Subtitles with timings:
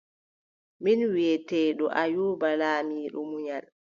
[0.83, 3.65] Min wiʼeteeɗo Ayuuba laamiɗo munyal.